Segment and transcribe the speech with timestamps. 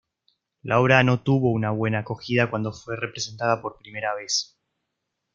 [0.63, 4.57] La obra no tuvo una buena acogida cuando fue representada por primera vez.